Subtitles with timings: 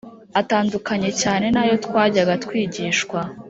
[0.41, 3.19] atandukanye cyane n’ayo twajyaga twigishwa